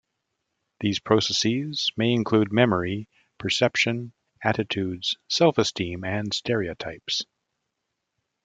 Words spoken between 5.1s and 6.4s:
self-esteem, and